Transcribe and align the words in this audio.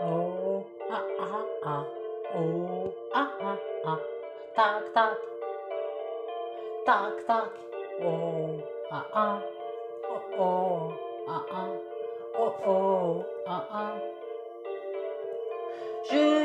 Oh, 0.00 0.64
ah 0.90 1.04
ah 1.20 1.44
ah, 1.64 1.84
oh 2.34 2.94
ah 3.14 3.30
ah. 3.42 3.58
Ah, 3.84 3.98
tak, 4.56 4.82
tak, 4.94 5.14
tak, 6.86 7.12
tak, 7.26 7.48
oh 8.02 8.58
ah 8.90 9.06
ah, 9.14 9.36
oh 10.08 10.92
ah, 11.28 11.44
ah. 11.52 11.68
Oh, 12.38 12.46
ah, 12.46 12.66
oh 12.66 12.66
ah 12.66 12.66
ah, 12.66 12.66
oh 12.66 12.66
oh 12.66 13.24
ah 13.46 13.64
ah. 13.72 13.94
Je 16.08 16.37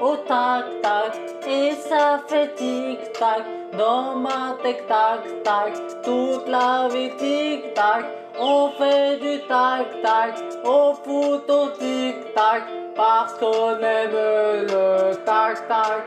au 0.00 0.16
tac-tac 0.16 1.14
et 1.46 1.72
ça 1.72 2.20
fait 2.26 2.54
tic-tac 2.54 3.44
dans 3.76 4.14
ma 4.16 4.56
tic-tac-tac. 4.62 5.72
Toute 6.02 6.48
la 6.48 6.88
vie 6.88 7.10
tic-tac, 7.16 8.04
on 8.38 8.70
fait 8.78 9.16
du 9.18 9.40
tac-tac, 9.46 10.34
au 10.64 10.94
foot 10.94 11.50
au 11.50 11.68
tic-tac 11.78 12.62
parce 12.96 13.34
qu'on 13.34 13.78
aime 13.78 14.10
le 14.12 15.14
tac-tac. 15.24 16.04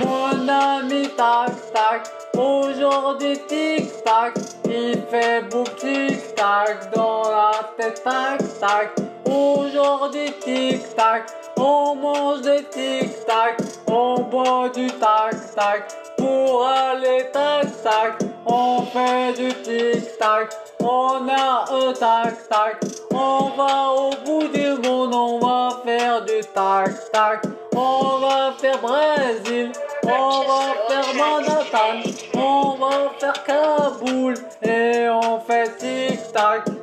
Mon 0.00 0.48
ami 0.48 1.08
tac-tac, 1.16 2.02
aujourd'hui 2.36 3.38
tic-tac, 3.48 4.34
il 4.66 5.02
fait 5.10 5.42
beaucoup 5.50 5.70
tic-tac 5.78 6.94
dans 6.94 7.22
la 7.22 7.52
tête 7.76 8.02
tac-tac. 8.04 8.90
Aujourd'hui 9.24 10.32
tic-tac, 10.40 11.24
on 11.58 11.94
mange 11.94 12.42
des 12.42 12.64
tic-tac, 12.64 13.58
on 13.86 14.20
boit 14.22 14.68
du 14.68 14.86
tac-tac. 14.88 15.92
Pour 16.16 16.66
aller 16.66 17.26
tac-tac, 17.32 18.18
on 18.46 18.82
fait 18.82 19.32
du 19.36 19.48
tic-tac, 19.62 20.54
on 20.80 21.28
a 21.28 21.64
un 21.70 21.92
tac-tac. 21.92 22.84
On 23.12 23.50
va 23.56 23.92
au 23.92 24.10
bout 24.24 24.48
du 24.48 24.88
monde, 24.88 25.14
on 25.14 25.38
va 25.38 25.80
faire 25.84 26.24
du 26.24 26.40
tac-tac. 26.54 27.42
On 27.74 28.18
va 28.18 28.52
faire 28.58 28.78
Brésil, 28.80 29.70
on 30.02 30.40
va 30.48 30.62
faire 30.88 31.14
Manhattan, 31.14 32.10
on 32.34 32.76
va 32.78 33.10
faire 33.18 33.44
Kaboul 33.44 34.34
et 34.62 35.08
on 35.10 35.38
fait 35.40 35.76
tic-tac. 35.76 36.75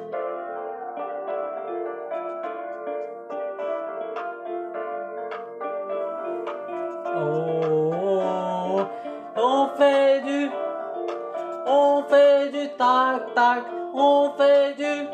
Tac 12.78 13.34
tac, 13.36 13.64
on 13.94 14.32
fait 14.38 14.74
du, 14.78 15.08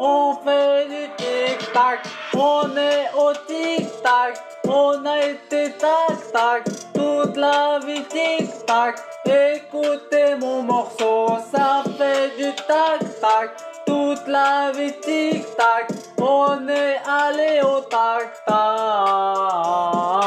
on 0.00 0.34
fait 0.44 0.86
du 0.86 1.08
tic 1.16 1.72
tac, 1.72 2.00
on 2.34 2.76
est 2.76 3.10
au 3.16 3.32
tic 3.46 4.02
tac, 4.02 4.38
on 4.66 5.04
a 5.04 5.18
été 5.26 5.72
tac 5.78 6.32
tac, 6.32 6.64
toute 6.94 7.36
la 7.36 7.78
vie 7.84 8.04
tic 8.04 8.66
tac. 8.66 8.96
Écoutez 9.26 10.36
mon 10.40 10.62
morceau, 10.62 11.38
ça 11.52 11.82
fait 11.98 12.36
du 12.36 12.54
tac 12.66 13.00
tac, 13.20 13.50
toute 13.86 14.26
la 14.26 14.72
vie 14.72 14.92
tic 15.00 15.44
tac, 15.56 15.90
on 16.20 16.68
est 16.68 17.00
allé 17.06 17.60
au 17.62 17.80
tac 17.80 18.44
tac. 18.46 20.17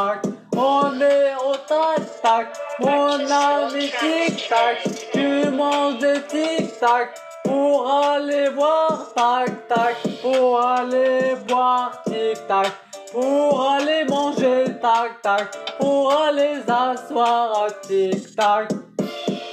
Au 1.45 1.56
tac-tac, 1.67 2.48
mon 2.80 3.20
ami 3.30 3.90
tic-tac, 4.00 4.78
tu 5.12 5.50
manges 5.50 5.98
des 5.98 6.22
tic-tac 6.22 7.09
pour 7.44 7.92
aller 7.92 8.50
boire 8.52 9.08
tac-tac, 9.14 9.98
pour 10.22 10.62
aller 10.62 11.36
boire 11.48 12.02
tic-tac, 12.06 12.72
pour 13.12 13.72
aller 13.72 14.06
manger 14.06 14.66
tac-tac, 14.81 15.52
pour 15.78 16.14
aller 16.14 16.62
s'asseoir 16.66 17.64
à 17.66 17.72
tic-tac. 17.72 18.69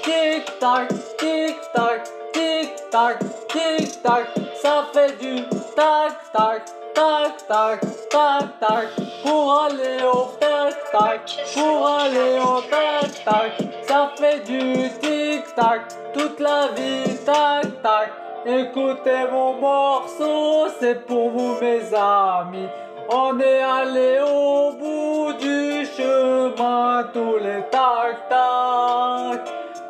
Tic-tac, 0.04 0.88
tic-tac, 1.18 2.08
tic-tac, 2.32 3.18
tic-tac, 3.48 4.26
ça 4.62 4.86
fait 4.92 5.18
du 5.20 5.42
tac-tac, 5.74 6.62
tac-tac, 6.94 7.80
tac-tac, 8.10 8.88
pour 9.22 9.60
aller 9.62 10.02
au 10.02 10.28
tac-tac, 10.40 11.20
pour 11.54 11.86
aller 11.86 12.38
au 12.40 12.60
tac-tac, 12.62 13.52
ça 13.82 14.10
fait 14.16 14.40
du 14.44 14.88
tic-tac, 15.00 15.82
toute 16.12 16.40
la 16.40 16.68
vie 16.76 17.16
tac-tac. 17.24 18.12
Écoutez 18.46 19.26
mon 19.30 19.54
morceau, 19.54 20.68
c'est 20.80 21.06
pour 21.06 21.30
vous 21.30 21.56
mes 21.60 21.82
amis. 21.94 22.68
On 23.10 23.38
est 23.40 23.62
allé 23.62 24.20
au 24.20 24.72
bout 24.72 25.32
du 25.40 25.86
chemin, 25.86 27.04
tous 27.12 27.38
les 27.38 27.62
tac-tac, 27.70 28.28
tac-tac, 28.28 29.44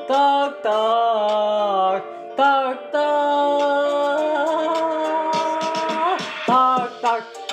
tac-tac, 0.08 1.77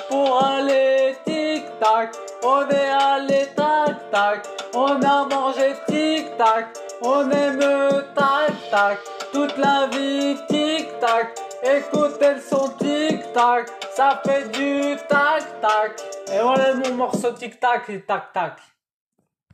pour 0.08 0.42
aller 0.42 1.16
tic-tac. 1.24 2.14
On 2.42 2.68
est 2.68 2.90
allé 2.90 3.48
tac-tac, 3.56 4.46
on 4.74 5.00
a 5.02 5.26
mangé 5.26 5.74
tic-tac, 5.88 6.76
on 7.02 7.30
aime 7.30 8.04
tac-tac, 8.14 8.98
toute 9.32 9.56
la 9.58 9.86
vie 9.88 10.36
tic-tac. 10.48 11.38
Écoutez 11.62 12.34
le 12.34 12.40
son 12.40 12.68
tic-tac, 12.78 13.68
ça 13.94 14.20
fait 14.24 14.48
du 14.52 14.96
tac-tac. 15.08 16.00
Et 16.32 16.40
voilà 16.40 16.74
mon 16.74 16.94
morceau 16.94 17.32
tic-tac 17.32 17.88
et 17.88 18.02
tac-tac. 18.02 18.58